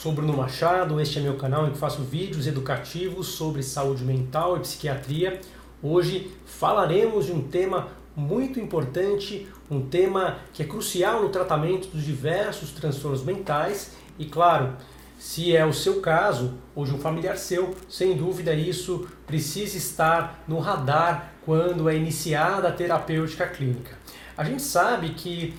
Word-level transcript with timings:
Sou 0.00 0.12
Bruno 0.12 0.32
Machado, 0.32 1.00
este 1.00 1.18
é 1.18 1.22
meu 1.22 1.34
canal 1.34 1.66
em 1.66 1.72
que 1.72 1.76
faço 1.76 2.02
vídeos 2.02 2.46
educativos 2.46 3.26
sobre 3.26 3.64
saúde 3.64 4.04
mental 4.04 4.56
e 4.56 4.60
psiquiatria. 4.60 5.40
Hoje 5.82 6.30
falaremos 6.46 7.26
de 7.26 7.32
um 7.32 7.42
tema 7.42 7.88
muito 8.14 8.60
importante, 8.60 9.48
um 9.68 9.80
tema 9.80 10.38
que 10.52 10.62
é 10.62 10.66
crucial 10.66 11.20
no 11.20 11.30
tratamento 11.30 11.88
dos 11.88 12.04
diversos 12.04 12.70
transtornos 12.70 13.24
mentais 13.24 13.96
e, 14.16 14.26
claro, 14.26 14.76
se 15.18 15.56
é 15.56 15.66
o 15.66 15.72
seu 15.72 16.00
caso 16.00 16.54
ou 16.76 16.84
de 16.84 16.94
um 16.94 16.98
familiar 16.98 17.36
seu, 17.36 17.74
sem 17.88 18.16
dúvida 18.16 18.54
isso 18.54 19.08
precisa 19.26 19.76
estar 19.76 20.44
no 20.46 20.60
radar 20.60 21.32
quando 21.44 21.88
é 21.88 21.96
iniciada 21.96 22.68
a 22.68 22.72
terapêutica 22.72 23.48
clínica. 23.48 23.98
A 24.36 24.44
gente 24.44 24.62
sabe 24.62 25.08
que 25.08 25.56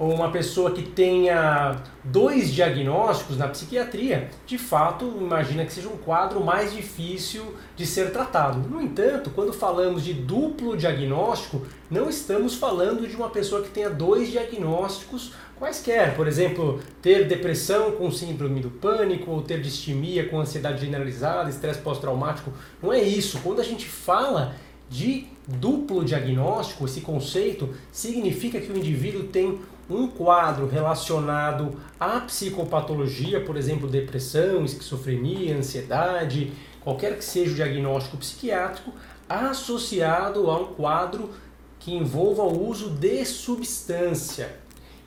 uma 0.00 0.30
pessoa 0.30 0.70
que 0.70 0.82
tenha 0.82 1.76
dois 2.02 2.50
diagnósticos 2.50 3.36
na 3.36 3.46
psiquiatria, 3.46 4.30
de 4.46 4.56
fato, 4.56 5.04
imagina 5.20 5.62
que 5.66 5.72
seja 5.72 5.88
um 5.88 5.98
quadro 5.98 6.42
mais 6.42 6.72
difícil 6.72 7.54
de 7.76 7.84
ser 7.84 8.10
tratado. 8.10 8.66
No 8.66 8.80
entanto, 8.80 9.28
quando 9.28 9.52
falamos 9.52 10.02
de 10.02 10.14
duplo 10.14 10.74
diagnóstico, 10.74 11.66
não 11.90 12.08
estamos 12.08 12.54
falando 12.54 13.06
de 13.06 13.14
uma 13.14 13.28
pessoa 13.28 13.60
que 13.60 13.68
tenha 13.68 13.90
dois 13.90 14.30
diagnósticos 14.30 15.34
quaisquer, 15.58 16.16
por 16.16 16.26
exemplo, 16.26 16.80
ter 17.02 17.28
depressão 17.28 17.92
com 17.92 18.10
síndrome 18.10 18.60
do 18.60 18.70
pânico, 18.70 19.30
ou 19.30 19.42
ter 19.42 19.60
distimia 19.60 20.26
com 20.26 20.40
ansiedade 20.40 20.80
generalizada, 20.80 21.50
estresse 21.50 21.80
pós-traumático. 21.80 22.50
Não 22.82 22.90
é 22.90 23.02
isso. 23.02 23.38
Quando 23.40 23.60
a 23.60 23.64
gente 23.64 23.86
fala 23.86 24.54
de 24.88 25.26
duplo 25.46 26.02
diagnóstico, 26.02 26.86
esse 26.86 27.02
conceito 27.02 27.68
significa 27.92 28.58
que 28.58 28.72
o 28.72 28.76
indivíduo 28.76 29.24
tem 29.24 29.60
um 29.90 30.06
quadro 30.06 30.68
relacionado 30.68 31.80
à 31.98 32.20
psicopatologia, 32.20 33.40
por 33.40 33.56
exemplo, 33.56 33.88
depressão, 33.88 34.64
esquizofrenia, 34.64 35.56
ansiedade, 35.56 36.52
qualquer 36.80 37.18
que 37.18 37.24
seja 37.24 37.52
o 37.52 37.54
diagnóstico 37.54 38.16
psiquiátrico, 38.16 38.92
associado 39.28 40.50
a 40.50 40.58
um 40.58 40.66
quadro 40.74 41.30
que 41.78 41.92
envolva 41.92 42.42
o 42.42 42.68
uso 42.68 42.90
de 42.90 43.24
substância. 43.24 44.56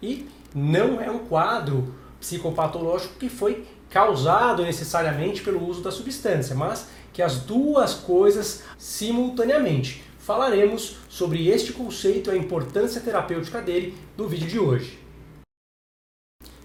E 0.01 0.27
não 0.53 1.01
é 1.01 1.09
um 1.09 1.19
quadro 1.19 1.95
psicopatológico 2.19 3.15
que 3.15 3.29
foi 3.29 3.65
causado 3.89 4.63
necessariamente 4.63 5.41
pelo 5.41 5.65
uso 5.67 5.81
da 5.81 5.91
substância, 5.91 6.55
mas 6.55 6.87
que 7.13 7.21
as 7.21 7.37
duas 7.37 7.93
coisas 7.93 8.63
simultaneamente 8.77 10.03
falaremos 10.23 10.95
sobre 11.09 11.49
este 11.49 11.73
conceito 11.73 12.29
e 12.29 12.33
a 12.33 12.37
importância 12.37 13.01
terapêutica 13.01 13.61
dele 13.61 13.93
no 14.17 14.27
vídeo 14.27 14.47
de 14.47 14.57
hoje. 14.57 14.99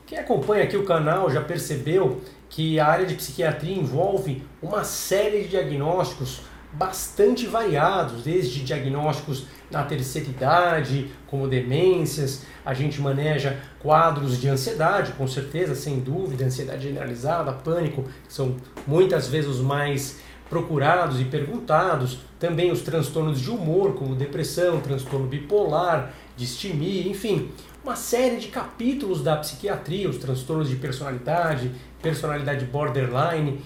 Quem 0.06 0.18
acompanha 0.18 0.64
aqui 0.64 0.76
o 0.76 0.84
canal 0.84 1.30
já 1.30 1.42
percebeu 1.42 2.20
que 2.48 2.78
a 2.78 2.86
área 2.86 3.04
de 3.04 3.14
psiquiatria 3.14 3.74
envolve 3.74 4.42
uma 4.62 4.84
série 4.84 5.42
de 5.42 5.48
diagnósticos 5.48 6.40
bastante 6.72 7.46
variados, 7.46 8.22
desde 8.22 8.62
diagnósticos 8.62 9.46
na 9.70 9.82
terceira 9.82 10.28
idade, 10.28 11.10
como 11.26 11.48
demências, 11.48 12.44
a 12.64 12.72
gente 12.74 13.00
maneja 13.00 13.58
quadros 13.80 14.40
de 14.40 14.48
ansiedade, 14.48 15.12
com 15.12 15.26
certeza, 15.26 15.74
sem 15.74 15.98
dúvida, 15.98 16.44
ansiedade 16.44 16.84
generalizada, 16.84 17.52
pânico, 17.52 18.04
que 18.26 18.32
são 18.32 18.56
muitas 18.86 19.28
vezes 19.28 19.50
os 19.50 19.60
mais 19.60 20.18
procurados 20.48 21.20
e 21.20 21.24
perguntados, 21.24 22.18
também 22.38 22.70
os 22.70 22.82
transtornos 22.82 23.40
de 23.40 23.50
humor, 23.50 23.94
como 23.94 24.14
depressão, 24.14 24.80
transtorno 24.80 25.26
bipolar, 25.26 26.14
distimia, 26.36 27.06
enfim, 27.08 27.50
uma 27.84 27.96
série 27.96 28.36
de 28.36 28.48
capítulos 28.48 29.22
da 29.22 29.36
psiquiatria, 29.36 30.08
os 30.08 30.18
transtornos 30.18 30.68
de 30.68 30.76
personalidade, 30.76 31.70
personalidade 32.02 32.64
borderline, 32.64 33.60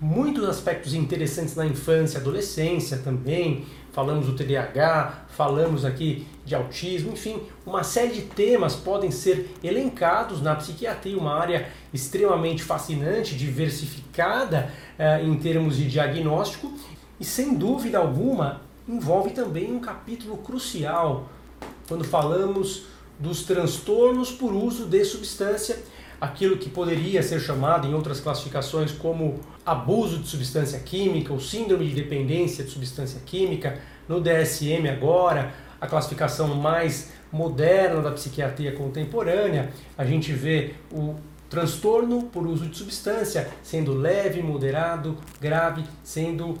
muitos 0.00 0.48
aspectos 0.48 0.94
interessantes 0.94 1.54
na 1.56 1.66
infância 1.66 2.18
e 2.18 2.20
adolescência 2.20 2.98
também. 2.98 3.64
Falamos 3.92 4.26
do 4.26 4.34
TDAH, 4.34 5.24
falamos 5.30 5.84
aqui 5.84 6.26
de 6.44 6.54
autismo, 6.54 7.12
enfim, 7.12 7.40
uma 7.64 7.82
série 7.82 8.12
de 8.12 8.22
temas 8.22 8.76
podem 8.76 9.10
ser 9.10 9.50
elencados 9.64 10.42
na 10.42 10.54
psiquiatria, 10.54 11.16
uma 11.16 11.34
área 11.34 11.68
extremamente 11.94 12.62
fascinante, 12.62 13.34
diversificada 13.34 14.70
eh, 14.98 15.22
em 15.22 15.34
termos 15.36 15.78
de 15.78 15.88
diagnóstico 15.88 16.72
e 17.18 17.24
sem 17.24 17.54
dúvida 17.54 17.98
alguma 17.98 18.60
envolve 18.86 19.30
também 19.30 19.72
um 19.72 19.80
capítulo 19.80 20.36
crucial 20.36 21.28
quando 21.88 22.04
falamos 22.04 22.84
dos 23.18 23.44
transtornos 23.44 24.30
por 24.30 24.52
uso 24.52 24.84
de 24.84 25.04
substância 25.04 25.78
aquilo 26.20 26.56
que 26.56 26.68
poderia 26.68 27.22
ser 27.22 27.40
chamado 27.40 27.86
em 27.86 27.94
outras 27.94 28.20
classificações 28.20 28.92
como 28.92 29.40
abuso 29.64 30.18
de 30.18 30.28
substância 30.28 30.78
química 30.80 31.32
ou 31.32 31.40
síndrome 31.40 31.88
de 31.88 31.94
dependência 31.94 32.64
de 32.64 32.70
substância 32.70 33.20
química, 33.24 33.80
no 34.08 34.20
DSM 34.20 34.88
agora, 34.88 35.52
a 35.80 35.86
classificação 35.86 36.54
mais 36.54 37.12
moderna 37.30 38.00
da 38.00 38.12
psiquiatria 38.12 38.72
contemporânea, 38.72 39.70
a 39.98 40.04
gente 40.04 40.32
vê 40.32 40.74
o 40.92 41.16
transtorno 41.50 42.24
por 42.24 42.46
uso 42.46 42.66
de 42.66 42.76
substância 42.76 43.48
sendo 43.62 43.92
leve, 43.92 44.42
moderado, 44.42 45.18
grave, 45.40 45.84
sendo 46.02 46.58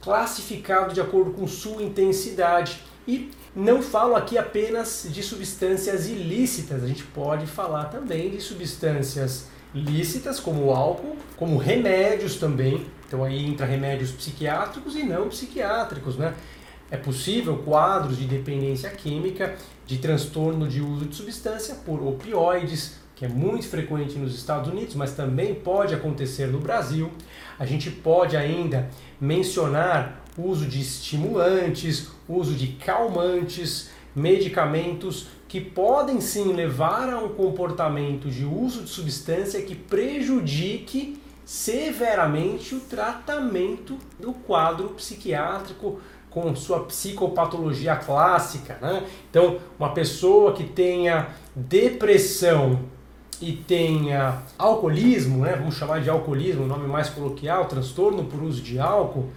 classificado 0.00 0.94
de 0.94 1.00
acordo 1.00 1.32
com 1.32 1.46
sua 1.46 1.82
intensidade. 1.82 2.80
E 3.06 3.30
não 3.54 3.82
falo 3.82 4.16
aqui 4.16 4.36
apenas 4.36 5.06
de 5.10 5.22
substâncias 5.22 6.08
ilícitas, 6.08 6.82
a 6.82 6.86
gente 6.86 7.04
pode 7.04 7.46
falar 7.46 7.84
também 7.84 8.30
de 8.30 8.40
substâncias 8.40 9.46
lícitas, 9.74 10.40
como 10.40 10.66
o 10.66 10.72
álcool, 10.72 11.16
como 11.36 11.56
remédios 11.56 12.36
também. 12.36 12.84
Então 13.06 13.22
aí 13.22 13.44
entra 13.46 13.64
remédios 13.64 14.10
psiquiátricos 14.10 14.96
e 14.96 15.04
não 15.04 15.28
psiquiátricos, 15.28 16.16
né? 16.16 16.34
É 16.90 16.96
possível 16.96 17.58
quadros 17.58 18.16
de 18.16 18.26
dependência 18.26 18.88
química, 18.90 19.56
de 19.86 19.98
transtorno 19.98 20.68
de 20.68 20.80
uso 20.80 21.06
de 21.06 21.16
substância 21.16 21.74
por 21.84 22.00
opioides, 22.02 22.96
que 23.14 23.24
é 23.24 23.28
muito 23.28 23.66
frequente 23.66 24.18
nos 24.18 24.34
Estados 24.34 24.70
Unidos, 24.70 24.94
mas 24.94 25.12
também 25.12 25.54
pode 25.54 25.94
acontecer 25.94 26.46
no 26.46 26.60
Brasil. 26.60 27.10
A 27.58 27.64
gente 27.64 27.90
pode 27.90 28.36
ainda 28.36 28.88
mencionar 29.20 30.22
uso 30.36 30.66
de 30.66 30.80
estimulantes, 30.80 32.08
uso 32.28 32.54
de 32.54 32.68
calmantes, 32.68 33.90
medicamentos 34.14 35.28
que 35.48 35.60
podem 35.60 36.20
sim 36.20 36.52
levar 36.52 37.12
a 37.12 37.18
um 37.18 37.28
comportamento 37.28 38.28
de 38.28 38.44
uso 38.44 38.82
de 38.82 38.90
substância 38.90 39.62
que 39.62 39.74
prejudique 39.74 41.20
severamente 41.44 42.74
o 42.74 42.80
tratamento 42.80 43.96
do 44.18 44.32
quadro 44.32 44.88
psiquiátrico 44.90 46.00
com 46.28 46.54
sua 46.56 46.80
psicopatologia 46.80 47.94
clássica. 47.96 48.76
Né? 48.82 49.04
Então, 49.30 49.58
uma 49.78 49.90
pessoa 49.90 50.52
que 50.52 50.64
tenha 50.64 51.28
depressão 51.54 52.80
e 53.40 53.52
tenha 53.52 54.42
alcoolismo, 54.58 55.44
né? 55.44 55.54
vamos 55.56 55.76
chamar 55.76 56.00
de 56.00 56.10
alcoolismo, 56.10 56.64
o 56.64 56.66
nome 56.66 56.88
mais 56.88 57.08
coloquial, 57.08 57.66
transtorno 57.66 58.24
por 58.24 58.42
uso 58.42 58.60
de 58.60 58.78
álcool, 58.78 59.30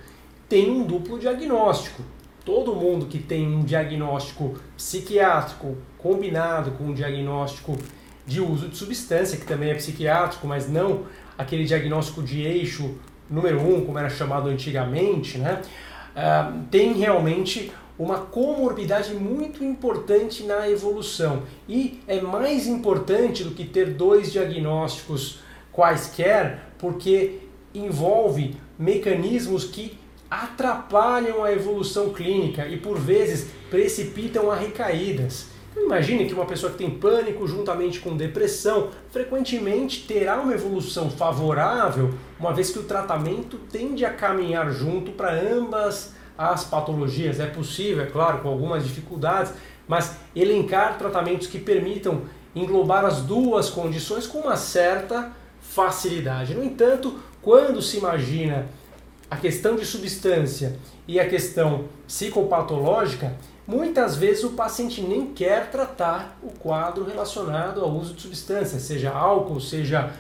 tem 0.47 0.69
um 0.69 0.83
duplo 0.83 1.19
diagnóstico. 1.19 2.01
Todo 2.49 2.73
mundo 2.73 3.05
que 3.05 3.19
tem 3.19 3.47
um 3.47 3.63
diagnóstico 3.63 4.55
psiquiátrico 4.75 5.77
combinado 5.99 6.71
com 6.71 6.85
um 6.85 6.93
diagnóstico 6.95 7.77
de 8.25 8.41
uso 8.41 8.69
de 8.69 8.75
substância, 8.75 9.37
que 9.37 9.45
também 9.45 9.69
é 9.69 9.75
psiquiátrico, 9.75 10.47
mas 10.47 10.67
não 10.67 11.03
aquele 11.37 11.63
diagnóstico 11.63 12.23
de 12.23 12.41
eixo 12.41 12.95
número 13.29 13.61
um, 13.61 13.85
como 13.85 13.99
era 13.99 14.09
chamado 14.09 14.49
antigamente, 14.49 15.37
né? 15.37 15.61
Uh, 16.15 16.63
tem 16.71 16.93
realmente 16.93 17.71
uma 17.99 18.17
comorbidade 18.17 19.13
muito 19.13 19.63
importante 19.63 20.41
na 20.41 20.67
evolução. 20.67 21.43
E 21.67 22.01
é 22.07 22.19
mais 22.19 22.65
importante 22.65 23.43
do 23.43 23.51
que 23.51 23.63
ter 23.63 23.93
dois 23.93 24.31
diagnósticos 24.31 25.39
quaisquer, 25.71 26.71
porque 26.79 27.41
envolve 27.75 28.55
mecanismos 28.75 29.65
que 29.65 29.99
atrapalham 30.29 31.43
a 31.43 31.51
evolução 31.51 32.11
clínica 32.11 32.67
e 32.67 32.77
por 32.77 32.97
vezes 32.97 33.49
precipitam 33.69 34.51
a 34.51 34.55
recaídas. 34.55 35.47
Então, 35.71 35.85
imagine 35.85 36.25
que 36.25 36.33
uma 36.33 36.45
pessoa 36.45 36.71
que 36.71 36.77
tem 36.77 36.89
pânico 36.89 37.47
juntamente 37.47 37.99
com 37.99 38.15
depressão 38.15 38.89
frequentemente 39.11 40.05
terá 40.07 40.39
uma 40.39 40.53
evolução 40.53 41.09
favorável, 41.09 42.13
uma 42.39 42.53
vez 42.53 42.71
que 42.71 42.79
o 42.79 42.83
tratamento 42.83 43.57
tende 43.71 44.05
a 44.05 44.13
caminhar 44.13 44.71
junto 44.71 45.11
para 45.11 45.33
ambas 45.33 46.13
as 46.37 46.63
patologias. 46.63 47.39
É 47.39 47.45
possível, 47.45 48.03
é 48.03 48.07
claro, 48.07 48.39
com 48.39 48.49
algumas 48.49 48.83
dificuldades, 48.83 49.53
mas 49.87 50.15
elencar 50.35 50.97
tratamentos 50.97 51.47
que 51.47 51.59
permitam 51.59 52.21
englobar 52.55 53.05
as 53.05 53.21
duas 53.21 53.69
condições 53.69 54.25
com 54.25 54.39
uma 54.39 54.55
certa 54.55 55.31
facilidade. 55.61 56.55
No 56.55 56.63
entanto, 56.63 57.19
quando 57.41 57.81
se 57.81 57.97
imagina 57.97 58.67
a 59.29 59.37
questão 59.37 59.75
de 59.75 59.85
substância 59.85 60.77
e 61.07 61.19
a 61.19 61.27
questão 61.27 61.85
psicopatológica, 62.07 63.35
muitas 63.67 64.15
vezes 64.15 64.43
o 64.43 64.51
paciente 64.51 65.01
nem 65.01 65.27
quer 65.27 65.69
tratar 65.69 66.37
o 66.41 66.49
quadro 66.49 67.05
relacionado 67.05 67.81
ao 67.81 67.91
uso 67.91 68.13
de 68.13 68.21
substância, 68.21 68.79
seja 68.79 69.11
álcool, 69.11 69.61
seja 69.61 70.11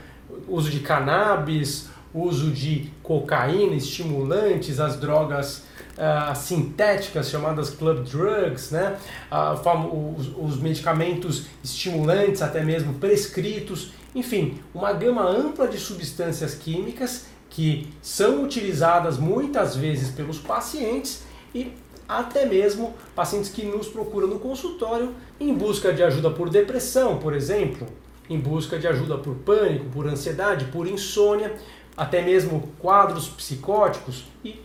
uso 0.47 0.69
de 0.69 0.79
cannabis, 0.79 1.89
uso 2.13 2.51
de 2.51 2.91
cocaína, 3.01 3.75
estimulantes, 3.75 4.79
as 4.79 4.97
drogas 4.97 5.63
uh, 5.97 6.35
sintéticas 6.35 7.29
chamadas 7.29 7.69
club 7.69 8.03
drugs, 8.03 8.71
né? 8.71 8.97
Uh, 9.31 10.15
os, 10.17 10.31
os 10.37 10.59
medicamentos 10.59 11.45
estimulantes, 11.63 12.41
até 12.41 12.63
mesmo 12.63 12.95
prescritos, 12.95 13.91
enfim, 14.13 14.59
uma 14.73 14.93
gama 14.93 15.23
ampla 15.23 15.67
de 15.67 15.77
substâncias 15.77 16.55
químicas 16.55 17.25
que 17.49 17.89
são 18.01 18.43
utilizadas 18.43 19.17
muitas 19.17 19.75
vezes 19.75 20.09
pelos 20.11 20.37
pacientes 20.37 21.23
e 21.53 21.73
até 22.07 22.45
mesmo 22.45 22.95
pacientes 23.15 23.49
que 23.49 23.63
nos 23.63 23.87
procuram 23.87 24.27
no 24.27 24.39
consultório 24.39 25.13
em 25.39 25.53
busca 25.53 25.93
de 25.93 26.03
ajuda 26.03 26.31
por 26.31 26.49
depressão, 26.49 27.17
por 27.17 27.35
exemplo, 27.35 27.87
em 28.29 28.39
busca 28.39 28.77
de 28.77 28.87
ajuda 28.87 29.17
por 29.17 29.35
pânico, 29.35 29.85
por 29.85 30.07
ansiedade, 30.07 30.65
por 30.65 30.87
insônia, 30.87 31.55
até 31.97 32.21
mesmo 32.21 32.71
quadros 32.79 33.27
psicóticos 33.27 34.25
e 34.43 34.59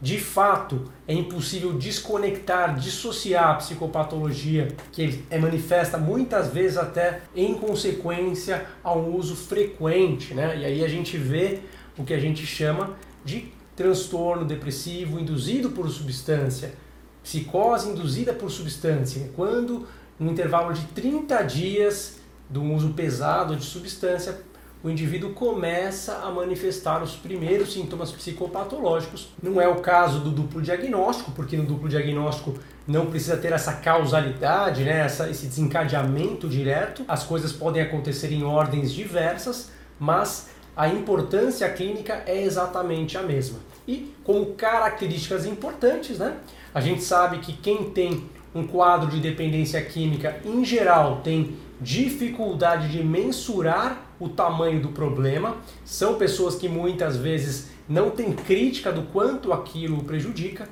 de 0.00 0.18
fato 0.18 0.90
é 1.06 1.12
impossível 1.12 1.74
desconectar, 1.74 2.74
dissociar 2.74 3.50
a 3.50 3.54
psicopatologia 3.54 4.68
que 4.90 5.22
é 5.28 5.38
manifesta 5.38 5.98
muitas 5.98 6.48
vezes 6.48 6.78
até 6.78 7.20
em 7.36 7.54
consequência 7.54 8.66
a 8.82 8.94
um 8.94 9.14
uso 9.14 9.36
frequente, 9.36 10.32
né? 10.32 10.56
E 10.56 10.64
aí 10.64 10.84
a 10.84 10.88
gente 10.88 11.18
vê 11.18 11.60
o 11.98 12.04
que 12.04 12.14
a 12.14 12.18
gente 12.18 12.46
chama 12.46 12.96
de 13.24 13.52
transtorno 13.76 14.44
depressivo 14.44 15.18
induzido 15.18 15.70
por 15.70 15.88
substância, 15.88 16.74
psicose 17.22 17.88
induzida 17.88 18.32
por 18.32 18.50
substância, 18.50 19.30
quando 19.34 19.86
no 20.18 20.30
intervalo 20.30 20.72
de 20.74 20.84
30 20.88 21.42
dias 21.44 22.18
do 22.48 22.62
uso 22.62 22.90
pesado 22.90 23.56
de 23.56 23.64
substância, 23.64 24.38
o 24.82 24.88
indivíduo 24.88 25.34
começa 25.34 26.18
a 26.18 26.30
manifestar 26.30 27.02
os 27.02 27.14
primeiros 27.14 27.74
sintomas 27.74 28.10
psicopatológicos. 28.12 29.28
Não 29.42 29.60
é 29.60 29.68
o 29.68 29.76
caso 29.76 30.20
do 30.20 30.30
duplo 30.30 30.62
diagnóstico, 30.62 31.32
porque 31.32 31.56
no 31.56 31.64
duplo 31.64 31.88
diagnóstico 31.88 32.54
não 32.86 33.06
precisa 33.06 33.36
ter 33.36 33.52
essa 33.52 33.74
causalidade, 33.74 34.82
né, 34.82 35.00
essa, 35.00 35.28
esse 35.28 35.46
desencadeamento 35.46 36.48
direto. 36.48 37.04
As 37.06 37.24
coisas 37.24 37.52
podem 37.52 37.82
acontecer 37.82 38.32
em 38.32 38.42
ordens 38.42 38.90
diversas, 38.90 39.70
mas 39.98 40.48
a 40.76 40.88
importância 40.88 41.68
clínica 41.70 42.22
é 42.26 42.42
exatamente 42.42 43.18
a 43.18 43.22
mesma. 43.22 43.58
E 43.86 44.14
como 44.24 44.54
características 44.54 45.46
importantes, 45.46 46.18
né, 46.18 46.36
a 46.72 46.80
gente 46.80 47.02
sabe 47.02 47.38
que 47.38 47.52
quem 47.52 47.90
tem 47.90 48.24
um 48.54 48.66
quadro 48.66 49.08
de 49.08 49.20
dependência 49.20 49.80
química, 49.82 50.40
em 50.44 50.64
geral, 50.64 51.20
tem 51.22 51.56
dificuldade 51.80 52.88
de 52.88 53.02
mensurar 53.02 54.10
o 54.18 54.28
tamanho 54.28 54.80
do 54.80 54.88
problema. 54.88 55.56
São 55.84 56.16
pessoas 56.16 56.56
que 56.56 56.68
muitas 56.68 57.16
vezes 57.16 57.70
não 57.88 58.10
têm 58.10 58.32
crítica 58.32 58.92
do 58.92 59.02
quanto 59.02 59.52
aquilo 59.52 60.04
prejudica. 60.04 60.68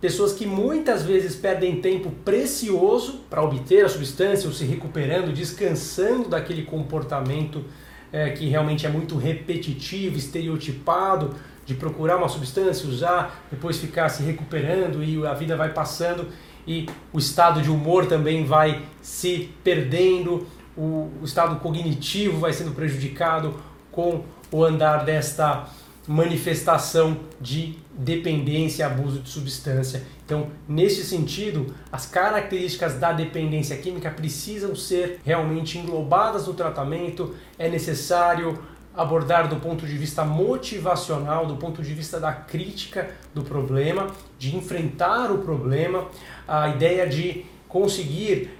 Pessoas 0.00 0.32
que 0.32 0.46
muitas 0.46 1.02
vezes 1.02 1.34
perdem 1.34 1.80
tempo 1.80 2.10
precioso 2.24 3.20
para 3.30 3.42
obter 3.42 3.84
a 3.84 3.88
substância 3.88 4.46
ou 4.46 4.54
se 4.54 4.64
recuperando, 4.64 5.32
descansando 5.32 6.28
daquele 6.28 6.62
comportamento 6.62 7.64
é, 8.12 8.30
que 8.30 8.48
realmente 8.48 8.86
é 8.86 8.88
muito 8.88 9.16
repetitivo, 9.16 10.16
estereotipado, 10.16 11.34
de 11.64 11.74
procurar 11.74 12.16
uma 12.16 12.28
substância, 12.28 12.88
usar, 12.88 13.44
depois 13.50 13.78
ficar 13.78 14.08
se 14.08 14.22
recuperando 14.22 15.02
e 15.02 15.26
a 15.26 15.34
vida 15.34 15.56
vai 15.56 15.72
passando 15.72 16.28
e 16.66 16.88
o 17.12 17.18
estado 17.18 17.60
de 17.60 17.70
humor 17.70 18.06
também 18.06 18.44
vai 18.44 18.82
se 19.02 19.50
perdendo, 19.62 20.46
o, 20.76 21.10
o 21.20 21.24
estado 21.24 21.56
cognitivo 21.56 22.38
vai 22.38 22.52
sendo 22.52 22.72
prejudicado 22.72 23.54
com 23.90 24.24
o 24.50 24.64
andar 24.64 25.04
desta 25.04 25.68
manifestação 26.06 27.18
de 27.40 27.74
dependência 27.92 28.82
e 28.82 28.86
abuso 28.86 29.20
de 29.20 29.28
substância. 29.28 30.02
Então, 30.24 30.48
nesse 30.68 31.04
sentido, 31.04 31.74
as 31.90 32.06
características 32.06 32.94
da 32.94 33.12
dependência 33.12 33.76
química 33.76 34.10
precisam 34.10 34.74
ser 34.74 35.20
realmente 35.24 35.78
englobadas 35.78 36.46
no 36.46 36.54
tratamento. 36.54 37.34
É 37.58 37.68
necessário 37.68 38.58
abordar 38.94 39.48
do 39.48 39.56
ponto 39.56 39.86
de 39.86 39.96
vista 39.96 40.24
motivacional, 40.24 41.46
do 41.46 41.56
ponto 41.56 41.82
de 41.82 41.92
vista 41.92 42.18
da 42.18 42.32
crítica 42.32 43.10
do 43.34 43.42
problema, 43.42 44.06
de 44.38 44.56
enfrentar 44.56 45.30
o 45.30 45.38
problema, 45.38 46.08
a 46.48 46.68
ideia 46.68 47.06
de 47.06 47.44
conseguir 47.68 48.50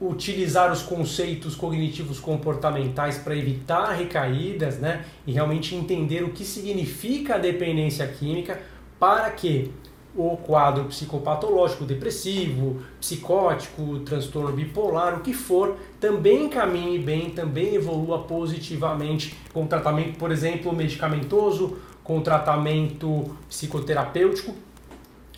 utilizar 0.00 0.70
os 0.70 0.82
conceitos 0.82 1.54
cognitivos 1.54 2.20
comportamentais 2.20 3.18
para 3.18 3.34
evitar 3.34 3.92
recaídas, 3.92 4.78
né? 4.78 5.04
E 5.26 5.32
realmente 5.32 5.74
entender 5.74 6.22
o 6.22 6.30
que 6.30 6.44
significa 6.44 7.36
a 7.36 7.38
dependência 7.38 8.06
química 8.06 8.60
para 8.98 9.30
que 9.30 9.72
o 10.14 10.36
quadro 10.36 10.84
psicopatológico, 10.84 11.84
depressivo, 11.84 12.80
psicótico, 12.98 13.98
transtorno 14.00 14.52
bipolar, 14.52 15.18
o 15.18 15.20
que 15.20 15.34
for, 15.34 15.76
também 16.00 16.48
caminhe 16.48 16.98
bem, 16.98 17.30
também 17.30 17.74
evolua 17.74 18.20
positivamente 18.20 19.36
com 19.52 19.66
tratamento, 19.66 20.18
por 20.18 20.32
exemplo, 20.32 20.74
medicamentoso, 20.74 21.76
com 22.02 22.20
tratamento 22.22 23.36
psicoterapêutico, 23.48 24.54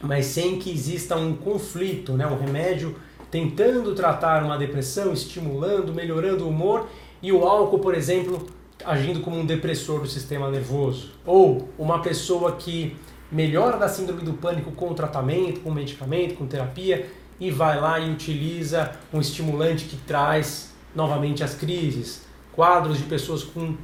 mas 0.01 0.27
sem 0.27 0.59
que 0.59 0.71
exista 0.71 1.17
um 1.17 1.35
conflito, 1.35 2.13
né? 2.13 2.27
um 2.27 2.39
remédio 2.39 2.95
tentando 3.31 3.95
tratar 3.95 4.43
uma 4.43 4.57
depressão, 4.57 5.13
estimulando, 5.13 5.93
melhorando 5.93 6.45
o 6.45 6.49
humor, 6.49 6.89
e 7.23 7.33
o 7.33 7.45
álcool, 7.45 7.81
por 7.81 7.95
exemplo, 7.95 8.47
agindo 8.85 9.21
como 9.21 9.39
um 9.39 9.45
depressor 9.45 10.01
do 10.01 10.07
sistema 10.07 10.51
nervoso. 10.51 11.13
Ou 11.27 11.69
uma 11.79 12.01
pessoa 12.01 12.53
que 12.53 12.97
melhora 13.31 13.77
da 13.77 13.89
síndrome 13.89 14.23
do 14.23 14.35
pânico 14.35 14.73
com 14.73 14.95
tratamento, 14.95 15.61
com 15.61 15.71
medicamento, 15.71 16.37
com 16.37 16.47
terapia 16.47 17.11
e 17.41 17.51
vai 17.51 17.81
lá 17.81 17.99
e 17.99 18.11
utiliza 18.11 18.93
um 19.13 19.21
estimulante 19.21 19.85
que 19.85 19.97
traz 19.97 20.75
novamente 20.95 21.45
as 21.45 21.55
crises. 21.55 22.27
Quadros 22.53 22.99
de 22.99 23.05
pessoas 23.05 23.43
com 23.43 23.77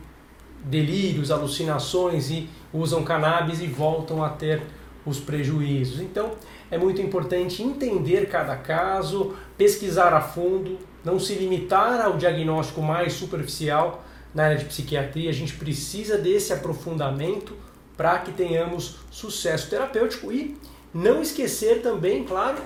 delírios, 0.64 1.31
alucinações 1.31 2.31
e 2.31 2.49
usam 2.73 3.05
cannabis 3.05 3.61
e 3.61 3.67
voltam 3.67 4.25
a 4.25 4.31
ter 4.31 4.62
os 5.04 5.18
prejuízos. 5.18 6.00
Então, 6.00 6.32
é 6.70 6.78
muito 6.78 7.00
importante 7.00 7.62
entender 7.62 8.28
cada 8.28 8.56
caso, 8.56 9.34
pesquisar 9.56 10.12
a 10.12 10.20
fundo, 10.20 10.78
não 11.04 11.18
se 11.18 11.34
limitar 11.34 12.00
ao 12.00 12.16
diagnóstico 12.16 12.80
mais 12.80 13.12
superficial 13.12 14.04
na 14.34 14.44
área 14.44 14.56
de 14.56 14.64
psiquiatria. 14.64 15.30
A 15.30 15.34
gente 15.34 15.54
precisa 15.54 16.18
desse 16.18 16.52
aprofundamento 16.52 17.54
para 17.96 18.18
que 18.18 18.32
tenhamos 18.32 18.96
sucesso 19.11 19.70
terapêutico 19.70 20.32
e 20.32 20.56
não 20.92 21.23
esquecer 21.23 21.82
também, 21.82 22.25
claro, 22.25 22.58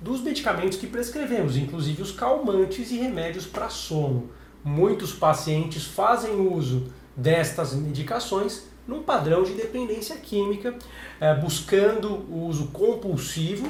dos 0.00 0.20
medicamentos 0.20 0.78
que 0.78 0.86
prescrevemos, 0.86 1.56
inclusive 1.56 2.02
os 2.02 2.12
calmantes 2.12 2.90
e 2.90 2.98
remédios 2.98 3.46
para 3.46 3.68
sono. 3.68 4.30
Muitos 4.64 5.12
pacientes 5.12 5.84
fazem 5.84 6.34
uso 6.40 6.86
destas 7.16 7.72
medicações 7.74 8.64
num 8.86 9.02
padrão 9.02 9.42
de 9.42 9.52
dependência 9.52 10.16
química, 10.16 10.74
eh, 11.20 11.34
buscando 11.34 12.08
o 12.30 12.46
uso 12.46 12.68
compulsivo, 12.68 13.68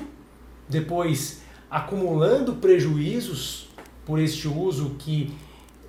depois 0.68 1.42
acumulando 1.70 2.54
prejuízos 2.54 3.68
por 4.04 4.18
este 4.18 4.46
uso 4.48 4.96
que 4.98 5.34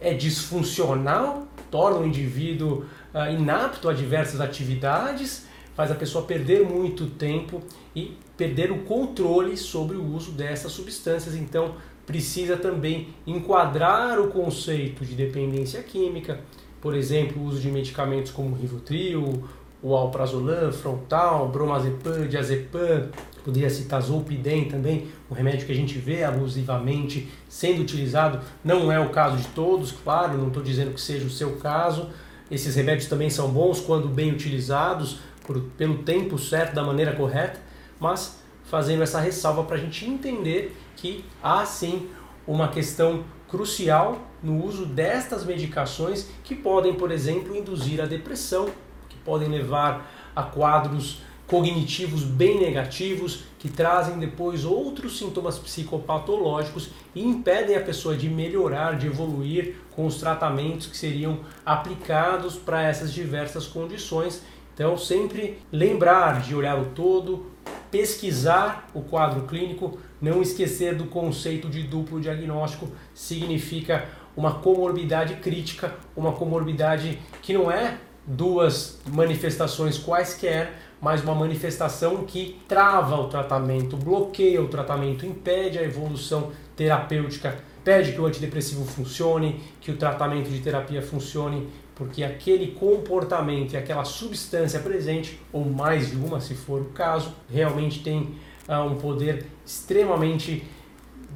é 0.02 0.14
disfuncional, 0.14 1.48
torna 1.70 2.00
o 2.00 2.08
indivíduo 2.08 2.86
uh, 3.14 3.32
inapto 3.32 3.90
a 3.90 3.94
diversas 3.94 4.42
atividades, 4.42 5.46
faz 5.76 5.92
a 5.92 5.96
pessoa 5.96 6.26
perder 6.26 6.64
muito 6.64 7.08
tempo 7.08 7.62
e 7.96 8.18
perder 8.36 8.72
o 8.72 8.80
controle 8.80 9.58
sobre 9.58 9.98
o 9.98 10.04
uso 10.04 10.32
dessas 10.32 10.72
substâncias. 10.72 11.36
Então, 11.36 11.76
precisa 12.06 12.56
também 12.56 13.10
enquadrar 13.26 14.20
o 14.20 14.30
conceito 14.30 15.06
de 15.06 15.14
dependência 15.14 15.84
química, 15.84 16.40
por 16.82 16.96
exemplo, 16.96 17.42
o 17.42 17.46
uso 17.46 17.60
de 17.60 17.70
medicamentos 17.70 18.32
como 18.32 18.56
Rivotril, 18.56 19.44
o 19.82 19.96
alprazolam, 19.96 20.72
frontal, 20.72 21.50
bromazepam, 21.50 22.28
diazepam, 22.28 23.10
poderia 23.44 23.70
citar 23.70 24.02
zolpidem 24.02 24.66
também, 24.66 25.08
um 25.30 25.34
remédio 25.34 25.66
que 25.66 25.72
a 25.72 25.76
gente 25.76 25.98
vê 25.98 26.24
abusivamente 26.24 27.30
sendo 27.48 27.82
utilizado, 27.82 28.42
não 28.64 28.92
é 28.92 29.00
o 29.00 29.10
caso 29.10 29.38
de 29.38 29.48
todos, 29.50 29.92
claro, 29.92 30.38
não 30.38 30.48
estou 30.48 30.64
dizendo 30.64 30.94
que 30.94 31.02
seja 31.02 31.26
o 31.26 31.30
seu 31.30 31.58
caso, 31.58 32.10
esses 32.50 32.76
remédios 32.76 33.08
também 33.08 33.30
são 33.30 33.50
bons 33.50 33.80
quando 33.80 34.08
bem 34.08 34.32
utilizados, 34.32 35.20
por, 35.46 35.62
pelo 35.78 36.00
tempo 36.00 36.38
certo, 36.38 36.74
da 36.74 36.84
maneira 36.84 37.14
correta, 37.14 37.60
mas 38.00 38.40
fazendo 38.66 39.04
essa 39.04 39.20
ressalva 39.20 39.64
para 39.64 39.78
a 39.78 39.80
gente 39.80 40.06
entender 40.06 40.76
que 40.96 41.24
há 41.42 41.66
sim 41.66 42.10
uma 42.46 42.68
questão 42.68 43.24
crucial 43.48 44.20
no 44.44 44.64
uso 44.64 44.86
destas 44.86 45.46
medicações 45.46 46.28
que 46.44 46.56
podem, 46.56 46.94
por 46.94 47.12
exemplo, 47.12 47.56
induzir 47.56 48.02
a 48.02 48.06
depressão, 48.06 48.70
que 49.10 49.18
podem 49.18 49.48
levar 49.48 50.12
a 50.36 50.44
quadros 50.44 51.22
cognitivos 51.48 52.24
bem 52.24 52.60
negativos 52.60 53.46
que 53.58 53.70
trazem 53.70 54.20
depois 54.20 54.66
outros 54.66 55.18
sintomas 55.18 55.58
psicopatológicos 55.58 56.90
e 57.16 57.24
impedem 57.24 57.76
a 57.76 57.82
pessoa 57.82 58.16
de 58.16 58.30
melhorar, 58.30 58.98
de 58.98 59.08
evoluir 59.08 59.76
com 59.92 60.06
os 60.06 60.18
tratamentos 60.18 60.88
que 60.88 60.98
seriam 60.98 61.40
aplicados 61.66 62.56
para 62.56 62.84
essas 62.84 63.14
diversas 63.14 63.66
condições. 63.66 64.44
Então, 64.74 64.98
sempre 64.98 65.58
lembrar 65.72 66.42
de 66.42 66.54
olhar 66.54 66.78
o 66.80 66.86
todo, 66.88 67.48
pesquisar 67.92 68.90
o 68.94 69.02
quadro 69.02 69.44
clínico, 69.44 69.98
não 70.22 70.42
esquecer 70.42 70.96
do 70.96 71.06
conceito 71.06 71.70
de 71.70 71.84
duplo 71.84 72.20
diagnóstico, 72.20 72.90
significa 73.14 74.06
uma 74.36 74.56
comorbidade 74.56 75.36
crítica, 75.36 75.96
uma 76.16 76.32
comorbidade 76.32 77.20
que 77.42 77.54
não 77.54 77.72
é 77.72 77.98
duas 78.26 79.00
manifestações 79.08 79.98
quaisquer, 79.98 80.74
mas 81.02 81.24
uma 81.24 81.34
manifestação 81.34 82.26
que 82.26 82.60
trava 82.68 83.16
o 83.16 83.28
tratamento, 83.28 83.96
bloqueia 83.96 84.62
o 84.62 84.68
tratamento, 84.68 85.26
impede 85.26 85.80
a 85.80 85.84
evolução 85.84 86.52
terapêutica, 86.76 87.56
impede 87.80 88.12
que 88.12 88.20
o 88.20 88.26
antidepressivo 88.26 88.84
funcione, 88.86 89.62
que 89.80 89.92
o 89.92 89.98
tratamento 89.98 90.50
de 90.50 90.60
terapia 90.60 91.02
funcione, 91.02 91.70
porque 91.98 92.24
aquele 92.24 92.68
comportamento 92.68 93.74
e 93.74 93.78
aquela 93.78 94.06
substância 94.06 94.80
presente, 94.80 95.40
ou 95.52 95.66
mais 95.66 96.12
de 96.12 96.16
uma 96.16 96.40
se 96.40 96.54
for 96.54 96.82
o 96.82 96.86
caso, 96.86 97.34
realmente 97.52 98.04
tem 98.04 98.36
uh, 98.70 98.84
um 98.86 98.96
poder 98.96 99.48
extremamente 99.66 100.64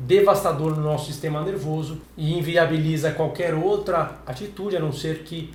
devastador 0.06 0.76
no 0.76 0.84
nosso 0.84 1.08
sistema 1.08 1.42
nervoso 1.44 2.00
e 2.16 2.38
inviabiliza 2.38 3.12
qualquer 3.12 3.56
outra 3.56 4.20
atitude 4.26 4.78
a 4.78 4.80
não 4.80 4.94
ser 4.94 5.24
que 5.24 5.52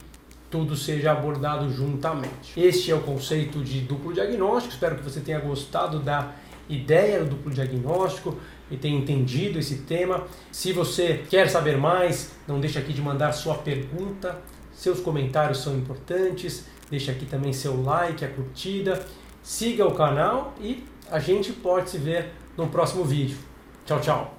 tudo 0.51 0.77
seja 0.77 1.13
abordado 1.13 1.71
juntamente. 1.73 2.53
Este 2.57 2.91
é 2.91 2.95
o 2.95 3.01
conceito 3.01 3.63
de 3.63 3.81
duplo 3.81 4.13
diagnóstico. 4.13 4.75
Espero 4.75 4.97
que 4.97 5.03
você 5.03 5.21
tenha 5.21 5.39
gostado 5.39 6.01
da 6.01 6.33
ideia 6.69 7.21
do 7.21 7.31
duplo 7.31 7.53
diagnóstico 7.53 8.37
e 8.71 8.77
tenha 8.77 8.99
entendido 8.99 9.59
esse 9.59 9.79
tema. 9.79 10.25
Se 10.51 10.73
você 10.73 11.25
quer 11.29 11.49
saber 11.49 11.77
mais, 11.77 12.33
não 12.47 12.59
deixe 12.61 12.79
aqui 12.79 12.93
de 12.93 13.01
mandar 13.01 13.33
sua 13.33 13.55
pergunta. 13.55 14.41
Seus 14.77 15.01
comentários 15.01 15.59
são 15.59 15.75
importantes. 15.75 16.67
Deixe 16.91 17.11
aqui 17.11 17.25
também 17.25 17.53
seu 17.53 17.83
like, 17.83 18.25
a 18.25 18.29
curtida. 18.29 19.05
Siga 19.43 19.87
o 19.87 19.95
canal 19.95 20.55
e 20.61 20.85
a 21.11 21.19
gente 21.19 21.53
pode 21.53 21.89
se 21.89 21.99
ver 21.99 22.33
no 22.57 22.69
próximo 22.69 23.03
vídeo. 23.03 23.39
Tchau, 23.87 24.01
tchau. 24.01 24.36